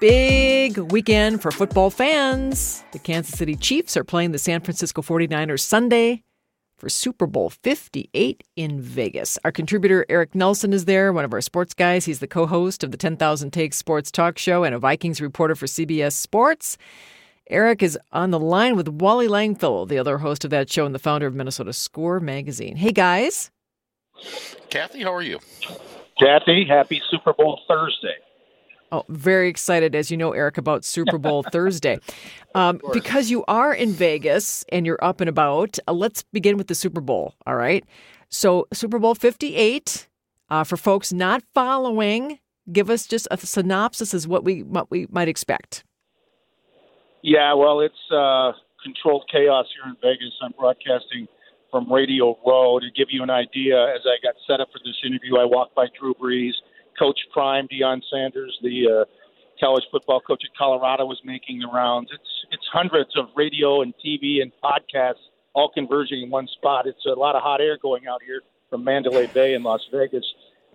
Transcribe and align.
Big 0.00 0.78
weekend 0.78 1.42
for 1.42 1.50
football 1.50 1.90
fans. 1.90 2.82
The 2.92 2.98
Kansas 2.98 3.38
City 3.38 3.54
Chiefs 3.54 3.98
are 3.98 4.04
playing 4.04 4.32
the 4.32 4.38
San 4.38 4.62
Francisco 4.62 5.02
49ers 5.02 5.60
Sunday 5.60 6.22
for 6.78 6.88
Super 6.88 7.26
Bowl 7.26 7.50
58 7.50 8.42
in 8.56 8.80
Vegas. 8.80 9.38
Our 9.44 9.52
contributor 9.52 10.06
Eric 10.08 10.34
Nelson 10.34 10.72
is 10.72 10.86
there, 10.86 11.12
one 11.12 11.26
of 11.26 11.34
our 11.34 11.42
sports 11.42 11.74
guys. 11.74 12.06
He's 12.06 12.20
the 12.20 12.26
co 12.26 12.46
host 12.46 12.82
of 12.82 12.92
the 12.92 12.96
10,000 12.96 13.50
Takes 13.50 13.76
Sports 13.76 14.10
Talk 14.10 14.38
Show 14.38 14.64
and 14.64 14.74
a 14.74 14.78
Vikings 14.78 15.20
reporter 15.20 15.54
for 15.54 15.66
CBS 15.66 16.12
Sports. 16.12 16.78
Eric 17.50 17.82
is 17.82 17.98
on 18.10 18.30
the 18.30 18.40
line 18.40 18.76
with 18.76 18.88
Wally 18.88 19.28
Langfellow, 19.28 19.86
the 19.86 19.98
other 19.98 20.16
host 20.16 20.46
of 20.46 20.50
that 20.50 20.72
show 20.72 20.86
and 20.86 20.94
the 20.94 20.98
founder 20.98 21.26
of 21.26 21.34
Minnesota 21.34 21.74
Score 21.74 22.20
magazine. 22.20 22.76
Hey, 22.76 22.92
guys. 22.92 23.50
Cathy, 24.70 25.02
how 25.02 25.12
are 25.12 25.20
you? 25.20 25.40
Cathy, 26.18 26.64
happy 26.66 27.02
Super 27.10 27.34
Bowl 27.34 27.60
Thursday. 27.68 28.16
Oh, 28.92 29.04
very 29.08 29.48
excited, 29.48 29.94
as 29.94 30.10
you 30.10 30.16
know, 30.16 30.32
Eric, 30.32 30.58
about 30.58 30.84
Super 30.84 31.18
Bowl 31.18 31.42
Thursday. 31.52 31.98
Um, 32.54 32.80
because 32.92 33.30
you 33.30 33.44
are 33.46 33.72
in 33.72 33.92
Vegas 33.92 34.64
and 34.70 34.84
you're 34.84 35.02
up 35.02 35.20
and 35.20 35.28
about, 35.28 35.78
uh, 35.86 35.92
let's 35.92 36.24
begin 36.32 36.56
with 36.56 36.66
the 36.66 36.74
Super 36.74 37.00
Bowl, 37.00 37.34
all 37.46 37.54
right? 37.54 37.84
So, 38.28 38.66
Super 38.72 38.98
Bowl 38.98 39.14
58, 39.14 40.08
uh, 40.50 40.64
for 40.64 40.76
folks 40.76 41.12
not 41.12 41.42
following, 41.54 42.40
give 42.72 42.90
us 42.90 43.06
just 43.06 43.28
a 43.30 43.36
synopsis 43.36 44.12
as 44.14 44.26
what 44.26 44.44
we 44.44 44.62
what 44.62 44.90
we 44.90 45.06
might 45.10 45.28
expect. 45.28 45.84
Yeah, 47.22 47.54
well, 47.54 47.80
it's 47.80 47.94
uh, 48.10 48.52
controlled 48.82 49.24
chaos 49.30 49.66
here 49.74 49.90
in 49.90 49.96
Vegas. 50.02 50.32
I'm 50.42 50.52
broadcasting 50.58 51.28
from 51.70 51.92
Radio 51.92 52.36
Row 52.46 52.80
to 52.80 52.86
give 52.96 53.08
you 53.10 53.22
an 53.22 53.30
idea. 53.30 53.76
As 53.94 54.00
I 54.04 54.16
got 54.22 54.34
set 54.46 54.60
up 54.60 54.68
for 54.72 54.80
this 54.84 54.96
interview, 55.04 55.36
I 55.38 55.44
walked 55.44 55.74
by 55.74 55.86
Drew 55.98 56.14
Brees 56.14 56.52
Coach 56.98 57.18
Prime, 57.32 57.68
Deion 57.68 58.00
Sanders, 58.10 58.56
the 58.62 59.02
uh, 59.02 59.04
college 59.58 59.84
football 59.90 60.20
coach 60.20 60.42
at 60.44 60.56
Colorado, 60.56 61.06
was 61.06 61.20
making 61.24 61.60
the 61.60 61.68
rounds. 61.68 62.10
It's 62.12 62.46
it's 62.50 62.66
hundreds 62.72 63.10
of 63.16 63.26
radio 63.36 63.82
and 63.82 63.94
TV 64.04 64.42
and 64.42 64.52
podcasts 64.62 65.24
all 65.54 65.70
converging 65.72 66.22
in 66.22 66.30
one 66.30 66.46
spot. 66.46 66.86
It's 66.86 67.04
a 67.06 67.18
lot 67.18 67.34
of 67.34 67.42
hot 67.42 67.60
air 67.60 67.76
going 67.80 68.06
out 68.06 68.22
here 68.24 68.42
from 68.68 68.84
Mandalay 68.84 69.26
Bay 69.26 69.54
in 69.54 69.62
Las 69.62 69.80
Vegas. 69.92 70.24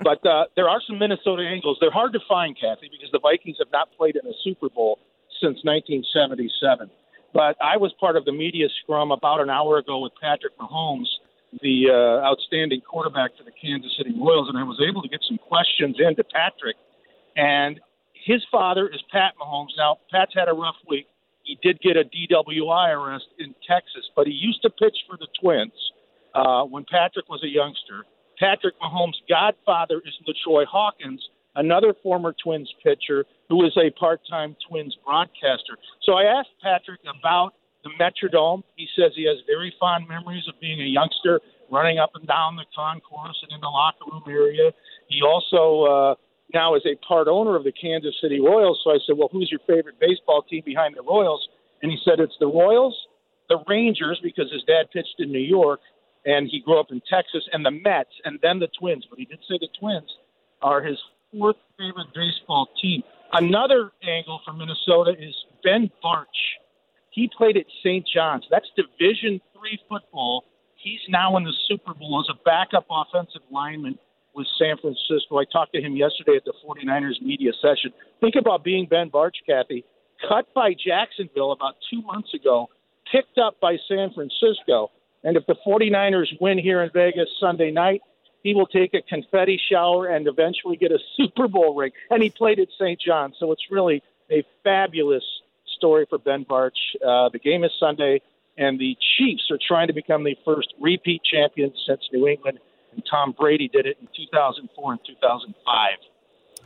But 0.03 0.25
uh, 0.25 0.45
there 0.55 0.67
are 0.67 0.81
some 0.85 0.99
Minnesota 0.99 1.43
angles. 1.43 1.77
They're 1.79 1.91
hard 1.91 2.11
to 2.13 2.19
find, 2.27 2.55
Cathy, 2.59 2.89
because 2.91 3.09
the 3.13 3.19
Vikings 3.19 3.57
have 3.59 3.71
not 3.71 3.89
played 3.97 4.17
in 4.17 4.27
a 4.27 4.33
Super 4.43 4.69
Bowl 4.69 4.99
since 5.39 5.63
1977. 5.63 6.89
But 7.33 7.55
I 7.61 7.77
was 7.77 7.93
part 7.99 8.15
of 8.17 8.25
the 8.25 8.31
media 8.31 8.67
scrum 8.83 9.11
about 9.11 9.39
an 9.39 9.49
hour 9.49 9.77
ago 9.77 9.99
with 9.99 10.11
Patrick 10.21 10.57
Mahomes 10.57 11.07
the 11.61 11.89
uh, 11.89 12.25
outstanding 12.25 12.81
quarterback 12.81 13.31
for 13.37 13.43
the 13.43 13.51
Kansas 13.51 13.91
City 13.97 14.13
Royals, 14.17 14.49
and 14.49 14.57
I 14.57 14.63
was 14.63 14.81
able 14.81 15.01
to 15.01 15.09
get 15.09 15.21
some 15.27 15.37
questions 15.37 15.97
into 15.99 16.23
Patrick. 16.23 16.75
And 17.35 17.79
his 18.13 18.43
father 18.51 18.87
is 18.87 19.01
Pat 19.11 19.33
Mahomes. 19.39 19.75
Now, 19.77 19.97
Pat's 20.11 20.33
had 20.33 20.49
a 20.49 20.53
rough 20.53 20.75
week. 20.87 21.07
He 21.43 21.59
did 21.61 21.79
get 21.79 21.95
a 21.95 22.03
DWI 22.03 22.95
arrest 22.95 23.27
in 23.37 23.53
Texas, 23.67 24.09
but 24.15 24.25
he 24.25 24.33
used 24.33 24.61
to 24.63 24.69
pitch 24.69 24.97
for 25.07 25.17
the 25.17 25.27
Twins 25.39 25.73
uh, 26.33 26.63
when 26.63 26.85
Patrick 26.89 27.29
was 27.29 27.43
a 27.43 27.47
youngster. 27.47 28.05
Patrick 28.39 28.73
Mahomes' 28.81 29.13
godfather 29.29 30.01
is 30.05 30.13
LaTroy 30.27 30.65
Hawkins, 30.65 31.21
another 31.55 31.93
former 32.03 32.33
Twins 32.43 32.71
pitcher 32.83 33.25
who 33.47 33.63
is 33.65 33.77
a 33.77 33.91
part 33.91 34.21
time 34.29 34.55
Twins 34.67 34.97
broadcaster. 35.05 35.77
So 36.03 36.13
I 36.13 36.23
asked 36.23 36.49
Patrick 36.61 36.99
about 37.03 37.53
the 37.85 37.91
Metrodome. 38.01 38.63
He 38.75 38.87
says 38.97 39.13
he 39.15 39.25
has 39.25 39.37
very 39.47 39.73
fond 39.79 40.07
memories 40.09 40.43
of 40.49 40.59
being 40.59 40.81
a 40.81 40.89
youngster 40.89 41.39
running 41.71 41.99
up 41.99 42.11
and 42.15 42.27
down 42.27 42.55
the 42.57 42.65
concourse 42.75 43.37
and 43.43 43.51
in 43.53 43.61
the 43.61 43.69
locker 43.69 44.05
room 44.11 44.23
area. 44.27 44.71
He 45.07 45.21
also 45.21 45.85
uh, 45.85 46.15
now 46.53 46.75
is 46.75 46.81
a 46.85 46.95
part 47.05 47.27
owner 47.27 47.55
of 47.55 47.63
the 47.63 47.71
Kansas 47.71 48.15
City 48.21 48.41
Royals. 48.41 48.81
So 48.83 48.91
I 48.91 48.97
said, 49.05 49.17
Well, 49.17 49.29
who's 49.31 49.49
your 49.49 49.61
favorite 49.67 49.99
baseball 49.99 50.41
team 50.49 50.63
behind 50.65 50.95
the 50.97 51.03
Royals? 51.03 51.47
And 51.81 51.91
he 51.91 51.97
said, 52.03 52.19
It's 52.19 52.35
the 52.39 52.47
Royals, 52.47 52.97
the 53.49 53.63
Rangers, 53.67 54.19
because 54.21 54.51
his 54.51 54.63
dad 54.63 54.89
pitched 54.91 55.15
in 55.19 55.31
New 55.31 55.39
York 55.39 55.79
and 56.25 56.49
he 56.49 56.59
grew 56.59 56.79
up 56.79 56.87
in 56.89 57.01
Texas, 57.07 57.47
and 57.53 57.63
the 57.63 57.69
Mets, 57.69 58.09
and 58.25 58.39
then 58.41 58.57
the 58.57 58.67
Twins. 58.79 59.05
But 59.07 59.19
he 59.19 59.25
did 59.25 59.39
say 59.47 59.59
the 59.59 59.69
Twins 59.79 60.09
are 60.61 60.81
his 60.81 60.97
fourth 61.31 61.57
favorite 61.77 62.07
baseball 62.15 62.67
team. 62.81 63.03
Another 63.33 63.91
angle 64.01 64.41
for 64.43 64.53
Minnesota 64.53 65.11
is 65.19 65.35
Ben 65.63 65.91
Bartch 66.03 66.25
he 67.15 67.29
played 67.35 67.55
at 67.55 67.65
St. 67.81 68.05
John's. 68.05 68.45
That's 68.51 68.67
Division 68.75 69.39
three 69.57 69.79
football. 69.89 70.43
He's 70.75 70.99
now 71.09 71.37
in 71.37 71.45
the 71.45 71.53
Super 71.67 71.93
Bowl 71.93 72.21
as 72.21 72.29
a 72.29 72.37
backup 72.43 72.85
offensive 72.91 73.41
lineman 73.49 73.97
with 74.35 74.45
San 74.59 74.75
Francisco. 74.77 75.37
I 75.37 75.45
talked 75.45 75.73
to 75.73 75.81
him 75.81 75.95
yesterday 75.95 76.35
at 76.35 76.43
the 76.43 76.53
49ers 76.67 77.21
media 77.21 77.51
session. 77.61 77.93
Think 78.19 78.35
about 78.35 78.65
being 78.65 78.85
Ben 78.85 79.09
Bartch, 79.09 79.39
Cathy, 79.47 79.85
cut 80.27 80.53
by 80.53 80.73
Jacksonville 80.73 81.53
about 81.53 81.75
two 81.89 82.01
months 82.01 82.33
ago, 82.33 82.67
picked 83.09 83.37
up 83.37 83.59
by 83.61 83.77
San 83.87 84.11
Francisco. 84.13 84.91
And 85.23 85.37
if 85.37 85.45
the 85.47 85.55
49ers 85.65 86.39
win 86.41 86.57
here 86.57 86.83
in 86.83 86.91
Vegas 86.93 87.29
Sunday 87.39 87.71
night, 87.71 88.01
he 88.43 88.53
will 88.53 88.67
take 88.67 88.93
a 88.93 89.01
confetti 89.01 89.59
shower 89.71 90.07
and 90.07 90.27
eventually 90.27 90.75
get 90.75 90.91
a 90.91 90.99
Super 91.15 91.47
Bowl 91.47 91.75
ring. 91.75 91.91
And 92.09 92.21
he 92.21 92.29
played 92.29 92.59
at 92.59 92.67
St. 92.77 92.99
John's, 92.99 93.35
so 93.39 93.53
it's 93.53 93.71
really 93.71 94.03
a 94.29 94.43
fabulous 94.65 95.23
story 95.75 96.05
for 96.09 96.17
Ben 96.17 96.45
Bartch. 96.45 96.77
Uh, 96.95 97.29
the 97.29 97.39
game 97.39 97.63
is 97.63 97.71
Sunday, 97.79 98.21
and 98.57 98.79
the 98.79 98.95
Chiefs 99.17 99.43
are 99.51 99.59
trying 99.65 99.87
to 99.87 99.93
become 99.93 100.23
the 100.23 100.35
first 100.45 100.73
repeat 100.79 101.21
champions 101.23 101.73
since 101.87 102.01
New 102.11 102.27
England, 102.27 102.59
and 102.93 103.03
Tom 103.09 103.35
Brady 103.37 103.67
did 103.67 103.85
it 103.85 103.97
in 104.01 104.07
2004 104.15 104.91
and 104.91 105.01
2005. 105.05 105.89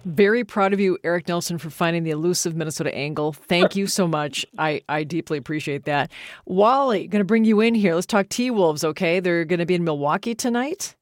Very 0.06 0.46
proud 0.46 0.72
of 0.72 0.80
you, 0.80 0.98
Eric 1.04 1.28
Nelson, 1.28 1.58
for 1.58 1.70
finding 1.70 2.04
the 2.04 2.12
elusive 2.12 2.56
Minnesota 2.56 2.94
angle. 2.96 3.34
Thank 3.34 3.76
you 3.76 3.86
so 3.86 4.08
much. 4.08 4.46
I, 4.58 4.82
I 4.88 5.04
deeply 5.04 5.38
appreciate 5.38 5.86
that. 5.86 6.12
Wally, 6.46 7.08
going 7.08 7.20
to 7.20 7.26
bring 7.26 7.44
you 7.44 7.60
in 7.60 7.76
here. 7.76 7.96
Let's 7.96 8.08
talk 8.08 8.30
T 8.30 8.50
Wolves, 8.50 8.84
okay? 8.84 9.20
They're 9.20 9.46
going 9.46 9.60
to 9.60 9.66
be 9.66 9.76
in 9.76 9.84
Milwaukee 9.84 10.36
tonight. 10.36 10.96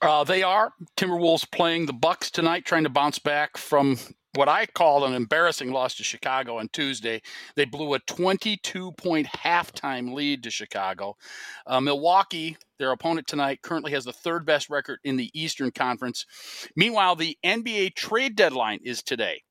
Uh, 0.00 0.24
they 0.24 0.42
are 0.42 0.72
Timberwolves 0.96 1.50
playing 1.50 1.86
the 1.86 1.92
Bucks 1.92 2.30
tonight, 2.30 2.64
trying 2.64 2.84
to 2.84 2.90
bounce 2.90 3.18
back 3.18 3.56
from 3.56 3.98
what 4.34 4.48
I 4.48 4.66
call 4.66 5.04
an 5.04 5.14
embarrassing 5.14 5.72
loss 5.72 5.94
to 5.96 6.04
Chicago 6.04 6.58
on 6.58 6.68
Tuesday. 6.72 7.22
They 7.56 7.64
blew 7.64 7.94
a 7.94 7.98
22 8.00 8.92
point 8.92 9.26
halftime 9.28 10.12
lead 10.12 10.42
to 10.42 10.50
Chicago. 10.50 11.16
Uh, 11.66 11.80
Milwaukee, 11.80 12.56
their 12.78 12.92
opponent 12.92 13.26
tonight, 13.26 13.62
currently 13.62 13.92
has 13.92 14.04
the 14.04 14.12
third 14.12 14.44
best 14.44 14.70
record 14.70 14.98
in 15.04 15.16
the 15.16 15.30
Eastern 15.34 15.70
Conference. 15.70 16.26
Meanwhile, 16.76 17.16
the 17.16 17.38
NBA 17.44 17.94
trade 17.94 18.36
deadline 18.36 18.80
is 18.84 19.02
today 19.02 19.42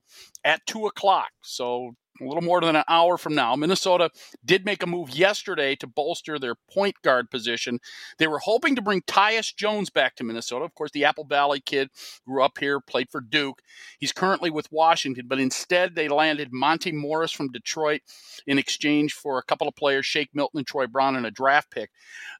at 0.47 0.65
2 0.65 0.87
o'clock. 0.87 1.31
So 1.41 1.91
a 2.21 2.23
little 2.23 2.41
more 2.41 2.61
than 2.61 2.75
an 2.75 2.83
hour 2.87 3.17
from 3.17 3.35
now. 3.35 3.55
Minnesota 3.55 4.09
did 4.43 4.65
make 4.65 4.81
a 4.81 4.87
move 4.87 5.09
yesterday 5.09 5.75
to 5.75 5.85
bolster 5.85 6.39
their 6.39 6.55
point 6.73 6.95
guard 7.03 7.29
position. 7.29 7.79
They 8.17 8.27
were 8.27 8.39
hoping 8.39 8.75
to 8.75 8.81
bring 8.81 9.01
Tyus 9.01 9.53
Jones 9.55 9.89
back 9.89 10.15
to 10.15 10.23
Minnesota. 10.23 10.65
Of 10.65 10.73
course, 10.73 10.91
the 10.91 11.05
Apple 11.05 11.25
Valley 11.25 11.59
kid 11.59 11.89
grew 12.25 12.41
up 12.41 12.57
here, 12.57 12.79
played 12.79 13.09
for 13.11 13.21
Duke. 13.21 13.61
He's 13.99 14.13
currently 14.13 14.49
with 14.49 14.71
Washington, 14.71 15.25
but 15.27 15.39
instead 15.39 15.95
they 15.95 16.07
landed 16.07 16.53
Monte 16.53 16.93
Morris 16.93 17.31
from 17.31 17.51
Detroit 17.51 18.01
in 18.47 18.57
exchange 18.57 19.13
for 19.13 19.37
a 19.37 19.43
couple 19.43 19.67
of 19.67 19.75
players, 19.75 20.05
Shake 20.05 20.29
Milton 20.33 20.59
and 20.59 20.67
Troy 20.67 20.87
Brown, 20.87 21.17
and 21.17 21.25
a 21.25 21.31
draft 21.31 21.71
pick. 21.71 21.91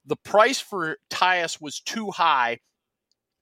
The 0.05 0.15
price 0.15 0.59
for 0.59 0.97
Tyus 1.11 1.61
was 1.61 1.81
too 1.81 2.11
high 2.11 2.59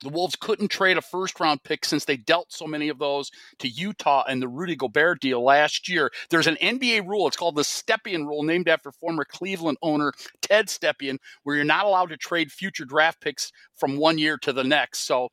the 0.01 0.09
Wolves 0.09 0.35
couldn't 0.35 0.67
trade 0.67 0.97
a 0.97 1.01
first 1.01 1.39
round 1.39 1.63
pick 1.63 1.85
since 1.85 2.05
they 2.05 2.17
dealt 2.17 2.51
so 2.51 2.67
many 2.67 2.89
of 2.89 2.99
those 2.99 3.31
to 3.59 3.67
Utah 3.67 4.23
and 4.27 4.41
the 4.41 4.47
Rudy 4.47 4.75
Gobert 4.75 5.21
deal 5.21 5.43
last 5.43 5.87
year. 5.87 6.11
There's 6.29 6.47
an 6.47 6.57
NBA 6.61 7.07
rule. 7.07 7.27
It's 7.27 7.37
called 7.37 7.55
the 7.55 7.61
Stepien 7.61 8.25
rule, 8.27 8.43
named 8.43 8.67
after 8.67 8.91
former 8.91 9.25
Cleveland 9.25 9.77
owner 9.81 10.11
Ted 10.41 10.67
Stepien, 10.67 11.17
where 11.43 11.55
you're 11.55 11.65
not 11.65 11.85
allowed 11.85 12.09
to 12.09 12.17
trade 12.17 12.51
future 12.51 12.85
draft 12.85 13.21
picks 13.21 13.51
from 13.73 13.97
one 13.97 14.17
year 14.17 14.37
to 14.39 14.53
the 14.53 14.63
next. 14.63 14.99
So 14.99 15.29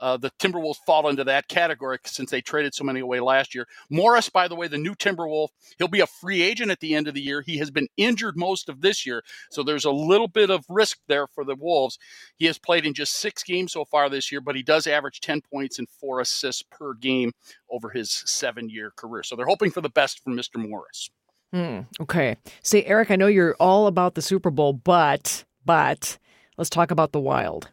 uh, 0.00 0.16
the 0.16 0.30
Timberwolves 0.38 0.78
fall 0.86 1.08
into 1.08 1.24
that 1.24 1.48
category 1.48 1.98
since 2.04 2.30
they 2.30 2.40
traded 2.40 2.74
so 2.74 2.84
many 2.84 3.00
away 3.00 3.20
last 3.20 3.54
year. 3.54 3.66
Morris, 3.90 4.28
by 4.28 4.48
the 4.48 4.54
way, 4.54 4.68
the 4.68 4.78
new 4.78 4.94
Timberwolf, 4.94 5.48
he'll 5.78 5.88
be 5.88 6.00
a 6.00 6.06
free 6.06 6.42
agent 6.42 6.70
at 6.70 6.80
the 6.80 6.94
end 6.94 7.08
of 7.08 7.14
the 7.14 7.20
year. 7.20 7.42
He 7.42 7.58
has 7.58 7.70
been 7.70 7.88
injured 7.96 8.36
most 8.36 8.68
of 8.68 8.80
this 8.80 9.06
year, 9.06 9.22
so 9.50 9.62
there's 9.62 9.84
a 9.84 9.90
little 9.90 10.28
bit 10.28 10.50
of 10.50 10.64
risk 10.68 10.98
there 11.08 11.26
for 11.26 11.44
the 11.44 11.56
Wolves. 11.56 11.98
He 12.36 12.46
has 12.46 12.58
played 12.58 12.86
in 12.86 12.94
just 12.94 13.14
six 13.14 13.42
games 13.42 13.72
so 13.72 13.84
far 13.84 14.08
this 14.08 14.30
year, 14.30 14.40
but 14.40 14.56
he 14.56 14.62
does 14.62 14.86
average 14.86 15.20
10 15.20 15.40
points 15.42 15.78
and 15.78 15.88
four 16.00 16.20
assists 16.20 16.62
per 16.62 16.94
game 16.94 17.32
over 17.70 17.90
his 17.90 18.10
seven 18.10 18.68
year 18.68 18.92
career. 18.96 19.22
So 19.22 19.36
they're 19.36 19.46
hoping 19.46 19.70
for 19.70 19.80
the 19.80 19.88
best 19.88 20.22
from 20.22 20.36
Mr. 20.36 20.56
Morris. 20.56 21.10
Hmm, 21.52 21.80
okay. 22.00 22.36
See, 22.62 22.84
Eric, 22.84 23.10
I 23.10 23.16
know 23.16 23.26
you're 23.26 23.56
all 23.58 23.86
about 23.86 24.14
the 24.14 24.22
Super 24.22 24.50
Bowl, 24.50 24.74
but 24.74 25.44
but 25.64 26.18
let's 26.58 26.70
talk 26.70 26.90
about 26.90 27.12
the 27.12 27.20
Wild. 27.20 27.70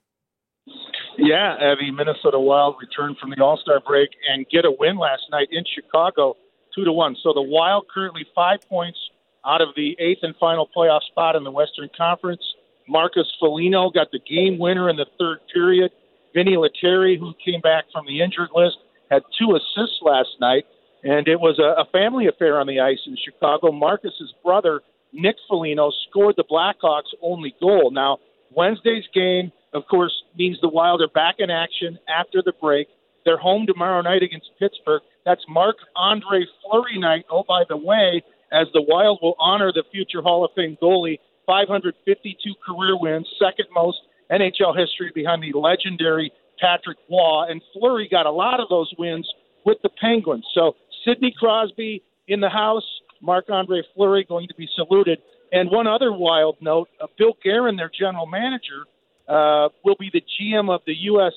Yeah, 1.25 1.57
Evie, 1.57 1.89
Minnesota 1.89 2.39
Wild 2.39 2.75
returned 2.79 3.17
from 3.17 3.31
the 3.31 3.43
All 3.43 3.57
Star 3.57 3.79
break 3.79 4.09
and 4.29 4.45
get 4.49 4.63
a 4.63 4.71
win 4.71 4.97
last 4.97 5.23
night 5.31 5.47
in 5.51 5.63
Chicago, 5.73 6.37
two 6.75 6.85
to 6.85 6.91
one. 6.91 7.15
So 7.23 7.33
the 7.33 7.41
Wild 7.41 7.87
currently 7.91 8.25
five 8.35 8.59
points 8.69 8.99
out 9.43 9.61
of 9.61 9.69
the 9.75 9.97
eighth 9.99 10.19
and 10.21 10.35
final 10.39 10.69
playoff 10.75 11.01
spot 11.09 11.35
in 11.35 11.43
the 11.43 11.49
Western 11.51 11.89
Conference. 11.97 12.43
Marcus 12.87 13.25
Foligno 13.39 13.89
got 13.89 14.11
the 14.11 14.19
game 14.19 14.59
winner 14.59 14.87
in 14.87 14.97
the 14.97 15.07
third 15.17 15.39
period. 15.51 15.91
Vinni 16.35 16.57
Lettieri, 16.61 17.17
who 17.17 17.33
came 17.43 17.61
back 17.61 17.85
from 17.91 18.05
the 18.05 18.21
injured 18.21 18.49
list, 18.53 18.77
had 19.09 19.23
two 19.39 19.55
assists 19.55 19.97
last 20.03 20.29
night. 20.39 20.65
and 21.03 21.27
it 21.27 21.39
was 21.39 21.59
a, 21.59 21.81
a 21.81 21.85
family 21.91 22.27
affair 22.27 22.59
on 22.59 22.67
the 22.67 22.79
ice 22.79 22.99
in 23.05 23.15
Chicago. 23.23 23.71
Marcus's 23.71 24.33
brother 24.43 24.81
Nick 25.13 25.35
Foligno 25.47 25.91
scored 26.09 26.35
the 26.35 26.43
Blackhawks' 26.43 27.13
only 27.21 27.55
goal. 27.61 27.91
Now 27.91 28.17
Wednesday's 28.51 29.05
game, 29.13 29.51
of 29.75 29.83
course, 29.87 30.13
means 30.37 30.57
the 30.61 30.69
Wild 30.69 31.01
are 31.01 31.09
back 31.09 31.35
in 31.39 31.49
action 31.49 31.99
after 32.07 32.41
the 32.43 32.53
break. 32.61 32.87
They're 33.25 33.37
home 33.37 33.67
tomorrow 33.67 34.01
night 34.01 34.23
against 34.23 34.49
Pittsburgh. 34.57 35.01
That's 35.25 35.41
Marc 35.49 35.75
Andre 35.95 36.45
Fleury 36.61 36.97
night. 36.97 37.25
Oh, 37.29 37.43
by 37.47 37.63
the 37.67 37.77
way, 37.77 38.23
as 38.51 38.67
the 38.73 38.81
Wild 38.81 39.19
will 39.21 39.35
honor 39.37 39.71
the 39.73 39.83
future 39.91 40.21
Hall 40.21 40.45
of 40.45 40.51
Fame 40.55 40.77
goalie, 40.81 41.19
552 41.45 42.53
career 42.65 42.97
wins, 42.97 43.27
second 43.37 43.67
most 43.73 43.97
NHL 44.31 44.77
history 44.77 45.11
behind 45.13 45.43
the 45.43 45.57
legendary 45.57 46.31
Patrick 46.59 46.97
Roy. 47.09 47.47
And 47.49 47.61
Fleury 47.73 48.07
got 48.09 48.25
a 48.25 48.31
lot 48.31 48.59
of 48.59 48.69
those 48.69 48.91
wins 48.97 49.29
with 49.65 49.77
the 49.83 49.89
Penguins. 49.89 50.45
So 50.53 50.75
Sidney 51.05 51.33
Crosby 51.37 52.03
in 52.27 52.39
the 52.39 52.49
house, 52.49 52.85
Marc 53.21 53.49
Andre 53.49 53.81
Fleury 53.93 54.25
going 54.27 54.47
to 54.47 54.55
be 54.55 54.69
saluted. 54.75 55.19
And 55.51 55.69
one 55.69 55.87
other 55.87 56.11
wild 56.11 56.57
note 56.61 56.89
uh, 57.01 57.07
Bill 57.17 57.33
Guerin, 57.43 57.75
their 57.75 57.91
general 57.97 58.25
manager, 58.25 58.85
uh, 59.27 59.69
will 59.83 59.95
be 59.99 60.09
the 60.11 60.21
GM 60.21 60.73
of 60.73 60.81
the 60.85 60.95
U.S. 61.11 61.33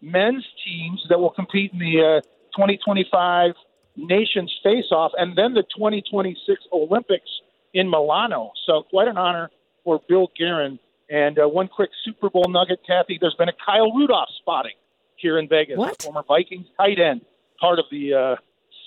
men's 0.00 0.44
teams 0.64 1.04
that 1.08 1.18
will 1.18 1.30
compete 1.30 1.72
in 1.72 1.78
the 1.78 2.18
uh, 2.18 2.20
2025 2.56 3.52
Nations 3.96 4.52
Face 4.62 4.86
Off 4.90 5.12
and 5.16 5.36
then 5.36 5.54
the 5.54 5.62
2026 5.62 6.62
Olympics 6.72 7.28
in 7.74 7.88
Milano. 7.88 8.52
So, 8.66 8.84
quite 8.90 9.08
an 9.08 9.16
honor 9.16 9.50
for 9.84 10.00
Bill 10.08 10.28
Guerin. 10.38 10.78
And 11.10 11.38
uh, 11.38 11.46
one 11.46 11.68
quick 11.68 11.90
Super 12.04 12.30
Bowl 12.30 12.46
nugget, 12.48 12.80
Cathy 12.86 13.18
there's 13.20 13.34
been 13.34 13.48
a 13.48 13.64
Kyle 13.64 13.92
Rudolph 13.92 14.30
spotting 14.40 14.72
here 15.16 15.38
in 15.38 15.48
Vegas, 15.48 15.76
what? 15.76 16.02
former 16.02 16.22
Vikings 16.26 16.66
tight 16.76 16.98
end, 16.98 17.20
part 17.60 17.78
of 17.78 17.84
the 17.90 18.14
uh, 18.14 18.36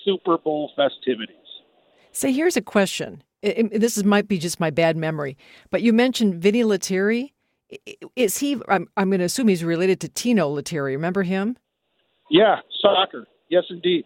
Super 0.04 0.36
Bowl 0.38 0.70
festivities. 0.76 1.36
So 2.12 2.28
here's 2.28 2.56
a 2.56 2.62
question. 2.62 3.22
It, 3.42 3.72
it, 3.72 3.80
this 3.80 3.96
is, 3.96 4.04
might 4.04 4.28
be 4.28 4.38
just 4.38 4.58
my 4.58 4.70
bad 4.70 4.96
memory, 4.96 5.36
but 5.70 5.82
you 5.82 5.92
mentioned 5.92 6.42
Vinni 6.42 6.64
Lettieri. 6.64 7.32
Is 8.14 8.38
he? 8.38 8.60
I'm, 8.68 8.88
I'm 8.96 9.10
going 9.10 9.18
to 9.18 9.24
assume 9.24 9.48
he's 9.48 9.64
related 9.64 10.00
to 10.00 10.08
Tino 10.08 10.48
Lettieri. 10.48 10.92
Remember 10.92 11.22
him? 11.22 11.56
Yeah, 12.30 12.56
soccer. 12.80 13.26
Yes, 13.50 13.64
indeed. 13.70 14.04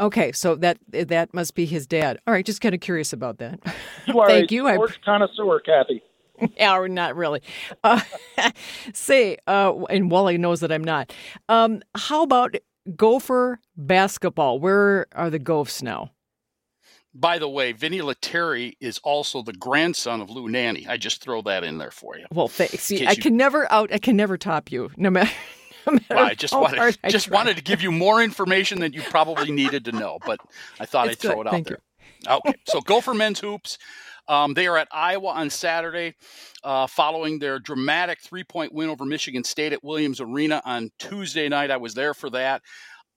Okay, 0.00 0.30
so 0.32 0.54
that 0.56 0.78
that 0.92 1.34
must 1.34 1.54
be 1.54 1.66
his 1.66 1.86
dad. 1.86 2.18
All 2.26 2.32
right, 2.32 2.46
just 2.46 2.60
kind 2.60 2.74
of 2.74 2.80
curious 2.80 3.12
about 3.12 3.38
that. 3.38 3.60
You 4.06 4.20
are 4.20 4.26
Thank 4.26 4.50
a 4.50 4.54
you. 4.54 4.66
sports 4.72 4.96
connoisseur, 5.04 5.60
Cathy. 5.60 6.02
yeah, 6.56 6.86
not 6.88 7.14
really. 7.14 7.42
Uh, 7.84 8.00
say, 8.94 9.36
uh, 9.46 9.74
and 9.90 10.10
Wally 10.10 10.38
knows 10.38 10.60
that 10.60 10.72
I'm 10.72 10.84
not. 10.84 11.12
Um, 11.50 11.82
how 11.94 12.22
about 12.22 12.54
Gopher 12.96 13.60
basketball? 13.76 14.58
Where 14.60 15.08
are 15.12 15.28
the 15.28 15.38
Gophs 15.38 15.82
now? 15.82 16.12
By 17.18 17.38
the 17.38 17.48
way, 17.48 17.72
Vinni 17.72 18.00
Lettieri 18.00 18.76
is 18.80 18.98
also 18.98 19.42
the 19.42 19.52
grandson 19.52 20.20
of 20.20 20.30
Lou 20.30 20.48
Nanne. 20.48 20.86
I 20.88 20.96
just 20.96 21.20
throw 21.20 21.42
that 21.42 21.64
in 21.64 21.78
there 21.78 21.90
for 21.90 22.16
you. 22.16 22.26
Well, 22.32 22.46
thanks. 22.46 22.84
See, 22.84 23.06
I 23.06 23.12
you... 23.12 23.22
can 23.22 23.36
never 23.36 23.70
out. 23.72 23.92
I 23.92 23.98
can 23.98 24.16
never 24.16 24.38
top 24.38 24.70
you, 24.70 24.90
no 24.96 25.10
matter. 25.10 25.30
well, 25.86 26.00
I 26.10 26.34
just 26.34 26.54
wanted 26.54 26.98
I 27.02 27.10
just 27.10 27.28
wanted 27.30 27.56
to 27.56 27.62
give 27.62 27.82
you 27.82 27.90
more 27.90 28.22
information 28.22 28.78
than 28.78 28.92
you 28.92 29.02
probably 29.02 29.50
needed 29.50 29.86
to 29.86 29.92
know, 29.92 30.18
but 30.24 30.38
I 30.78 30.86
thought 30.86 31.08
it's 31.08 31.24
I'd 31.24 31.32
throw 31.32 31.40
it 31.40 31.46
out 31.48 31.52
Thank 31.52 31.68
there. 31.68 31.80
You. 32.24 32.30
Okay, 32.30 32.54
so 32.68 32.80
Gopher 32.80 33.14
men's 33.14 33.40
hoops. 33.40 33.78
Um, 34.28 34.52
they 34.54 34.66
are 34.66 34.76
at 34.76 34.88
Iowa 34.92 35.28
on 35.28 35.48
Saturday, 35.48 36.14
uh, 36.62 36.86
following 36.86 37.38
their 37.38 37.58
dramatic 37.58 38.20
three-point 38.20 38.74
win 38.74 38.90
over 38.90 39.06
Michigan 39.06 39.42
State 39.42 39.72
at 39.72 39.82
Williams 39.82 40.20
Arena 40.20 40.60
on 40.66 40.90
Tuesday 40.98 41.48
night. 41.48 41.70
I 41.70 41.78
was 41.78 41.94
there 41.94 42.12
for 42.12 42.28
that 42.30 42.60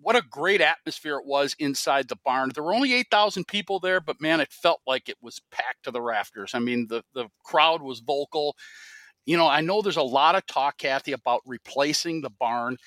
what 0.01 0.15
a 0.15 0.23
great 0.29 0.61
atmosphere 0.61 1.17
it 1.17 1.25
was 1.25 1.55
inside 1.59 2.07
the 2.07 2.17
barn. 2.25 2.51
There 2.53 2.63
were 2.63 2.73
only 2.73 2.93
8,000 2.93 3.47
people 3.47 3.79
there, 3.79 4.01
but 4.01 4.21
man, 4.21 4.41
it 4.41 4.51
felt 4.51 4.81
like 4.87 5.09
it 5.09 5.17
was 5.21 5.41
packed 5.51 5.83
to 5.83 5.91
the 5.91 6.01
rafters. 6.01 6.51
I 6.53 6.59
mean, 6.59 6.87
the, 6.89 7.03
the 7.13 7.27
crowd 7.43 7.81
was 7.81 7.99
vocal. 7.99 8.55
You 9.25 9.37
know, 9.37 9.47
I 9.47 9.61
know 9.61 9.81
there's 9.81 9.97
a 9.97 10.01
lot 10.03 10.35
of 10.35 10.45
talk, 10.47 10.77
Kathy, 10.79 11.11
about 11.11 11.41
replacing 11.45 12.21
the 12.21 12.31
barn. 12.31 12.77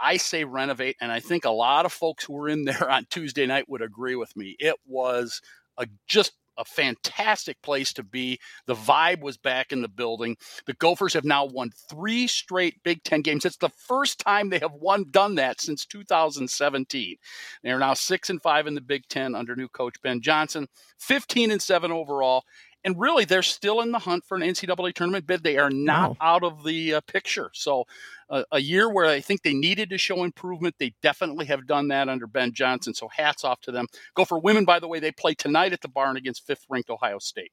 I 0.00 0.16
say 0.16 0.44
renovate, 0.44 0.96
and 1.00 1.12
I 1.12 1.20
think 1.20 1.44
a 1.44 1.50
lot 1.50 1.84
of 1.84 1.92
folks 1.92 2.24
who 2.24 2.32
were 2.32 2.48
in 2.48 2.64
there 2.64 2.90
on 2.90 3.06
Tuesday 3.10 3.46
night 3.46 3.68
would 3.68 3.82
agree 3.82 4.16
with 4.16 4.34
me. 4.36 4.56
It 4.58 4.76
was 4.86 5.40
a 5.78 5.86
just 6.06 6.32
a 6.62 6.64
fantastic 6.64 7.60
place 7.62 7.92
to 7.92 8.02
be. 8.02 8.38
The 8.66 8.74
vibe 8.74 9.20
was 9.20 9.36
back 9.36 9.72
in 9.72 9.82
the 9.82 9.88
building. 9.88 10.36
The 10.66 10.74
Gophers 10.74 11.12
have 11.14 11.24
now 11.24 11.44
won 11.44 11.70
three 11.90 12.26
straight 12.26 12.82
Big 12.84 13.02
Ten 13.02 13.20
games. 13.20 13.44
It's 13.44 13.56
the 13.56 13.68
first 13.68 14.20
time 14.20 14.48
they 14.48 14.60
have 14.60 14.72
won 14.72 15.06
done 15.10 15.34
that 15.34 15.60
since 15.60 15.84
2017. 15.84 17.16
They 17.62 17.70
are 17.70 17.78
now 17.78 17.94
six 17.94 18.30
and 18.30 18.40
five 18.40 18.66
in 18.66 18.74
the 18.74 18.80
Big 18.80 19.02
Ten 19.08 19.34
under 19.34 19.56
new 19.56 19.68
coach 19.68 20.00
Ben 20.02 20.20
Johnson, 20.20 20.68
15 21.00 21.50
and 21.50 21.60
seven 21.60 21.90
overall, 21.90 22.44
and 22.84 22.98
really 22.98 23.24
they're 23.24 23.42
still 23.42 23.80
in 23.80 23.92
the 23.92 23.98
hunt 23.98 24.24
for 24.24 24.36
an 24.36 24.42
NCAA 24.42 24.94
tournament 24.94 25.26
bid. 25.26 25.42
They 25.42 25.58
are 25.58 25.70
not 25.70 26.10
wow. 26.10 26.16
out 26.20 26.44
of 26.44 26.64
the 26.64 26.94
uh, 26.94 27.00
picture. 27.02 27.50
So, 27.54 27.86
uh, 28.28 28.44
a 28.50 28.60
year 28.60 28.90
where 28.90 29.06
I 29.06 29.20
think 29.20 29.42
they 29.42 29.54
needed 29.54 29.90
to 29.90 29.98
show 29.98 30.24
improvement, 30.24 30.76
they 30.78 30.94
definitely 31.02 31.46
have 31.46 31.66
done 31.66 31.88
that 31.88 32.08
under 32.08 32.26
Ben 32.26 32.52
Johnson. 32.52 32.94
So, 32.94 33.08
hats 33.08 33.44
off 33.44 33.60
to 33.62 33.72
them. 33.72 33.86
Gopher 34.14 34.38
women, 34.38 34.64
by 34.64 34.78
the 34.78 34.88
way, 34.88 35.00
they 35.00 35.12
play 35.12 35.34
tonight 35.34 35.72
at 35.72 35.80
the 35.80 35.88
barn 35.88 36.16
against 36.16 36.46
fifth-ranked 36.46 36.90
Ohio 36.90 37.18
State. 37.18 37.52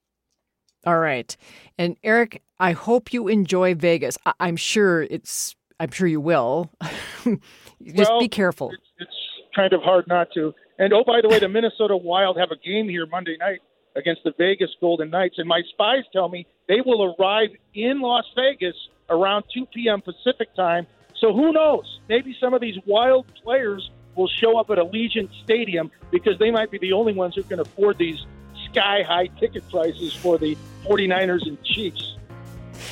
All 0.86 1.00
right, 1.00 1.36
and 1.78 1.98
Eric, 2.04 2.42
I 2.60 2.72
hope 2.72 3.12
you 3.12 3.28
enjoy 3.28 3.76
Vegas. 3.76 4.18
I- 4.26 4.48
am 4.48 4.56
sure 4.56 5.04
it's. 5.04 5.56
I'm 5.82 5.92
sure 5.92 6.08
you 6.08 6.22
will. 6.22 6.72
Just 6.84 8.10
well, 8.10 8.20
be 8.20 8.28
careful. 8.28 8.72
It's, 8.72 8.82
it's 9.00 9.12
kind 9.56 9.72
of 9.72 9.82
hard 9.82 10.08
not 10.08 10.28
to. 10.34 10.54
And 10.78 10.94
oh, 10.94 11.04
by 11.06 11.22
the 11.22 11.30
way, 11.30 11.40
the 11.40 11.48
Minnesota 11.50 11.96
Wild 11.96 12.38
have 12.38 12.52
a 12.52 12.58
game 12.58 12.88
here 12.88 13.06
Monday 13.06 13.38
night 13.38 13.60
against 13.96 14.24
the 14.24 14.34
Vegas 14.38 14.70
Golden 14.80 15.10
Knights. 15.10 15.38
And 15.38 15.48
my 15.48 15.62
spies 15.70 16.04
tell 16.14 16.30
me 16.30 16.46
they 16.68 16.82
will 16.82 17.16
arrive 17.20 17.50
in 17.74 18.02
Las 18.02 18.26
Vegas 18.36 18.76
around 19.10 19.44
2 19.54 19.66
p.m. 19.68 20.02
Pacific 20.02 20.54
time. 20.56 20.88
So 21.20 21.34
who 21.34 21.52
knows? 21.52 22.00
Maybe 22.08 22.36
some 22.40 22.54
of 22.54 22.62
these 22.62 22.78
wild 22.86 23.26
players 23.44 23.90
will 24.16 24.28
show 24.28 24.58
up 24.58 24.70
at 24.70 24.78
Allegiant 24.78 25.30
Stadium 25.44 25.92
because 26.12 26.38
they 26.40 26.52
might 26.52 26.72
be 26.72 26.78
the 26.78 26.94
only 26.94 27.14
ones 27.14 27.36
who 27.36 27.44
can 27.44 27.60
afford 27.60 27.98
these 27.98 28.26
sky 28.72 29.04
high 29.04 29.28
ticket 29.40 29.68
prices 29.70 30.14
for 30.14 30.38
the 30.38 30.58
49ers 30.86 31.46
and 31.48 31.62
Chiefs. 31.64 32.18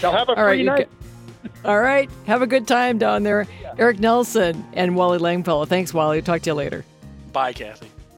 They'll 0.02 0.12
have 0.12 0.30
a 0.30 0.32
All 0.32 0.46
free 0.46 0.68
right, 0.68 0.88
night. 0.88 0.90
All 1.64 1.80
right. 1.80 2.10
Have 2.26 2.42
a 2.42 2.48
good 2.48 2.68
time 2.68 2.98
down 2.98 3.24
there. 3.24 3.48
Yeah. 3.62 3.76
Eric 3.78 4.00
Nelson 4.00 4.66
and 4.74 4.96
Wally 4.96 5.20
Langfellow. 5.20 5.68
Thanks, 5.68 5.94
Wally. 5.94 6.22
Talk 6.22 6.42
to 6.42 6.50
you 6.50 6.54
later. 6.54 6.86
Bye, 7.32 7.54
Cathy. 7.54 7.88